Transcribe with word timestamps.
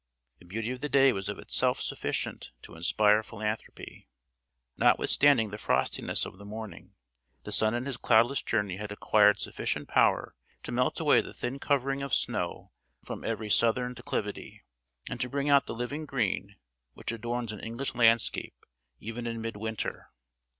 The 0.39 0.45
beauty 0.45 0.71
of 0.71 0.79
the 0.79 0.89
day 0.89 1.13
was 1.13 1.29
of 1.29 1.37
itself 1.37 1.79
sufficient 1.79 2.53
to 2.63 2.73
inspire 2.75 3.21
philanthropy. 3.21 4.07
Notwithstanding 4.75 5.51
the 5.51 5.59
frostiness 5.59 6.25
of 6.25 6.39
the 6.39 6.43
morning, 6.43 6.95
the 7.43 7.51
sun 7.51 7.75
in 7.75 7.85
his 7.85 7.97
cloudless 7.97 8.41
journey 8.41 8.77
had 8.77 8.91
acquired 8.91 9.37
sufficient 9.39 9.87
power 9.87 10.33
to 10.63 10.71
melt 10.71 10.99
away 10.99 11.21
the 11.21 11.35
thin 11.35 11.59
covering 11.59 12.01
of 12.01 12.15
snow 12.15 12.71
from 13.03 13.23
every 13.23 13.51
southern 13.51 13.93
declivity, 13.93 14.63
and 15.07 15.21
to 15.21 15.29
bring 15.29 15.51
out 15.51 15.67
the 15.67 15.75
living 15.75 16.07
green 16.07 16.55
which 16.93 17.11
adorns 17.11 17.51
an 17.51 17.59
English 17.59 17.93
landscape 17.93 18.65
even 18.99 19.27
in 19.27 19.39
mid 19.39 19.55
winter. 19.55 20.09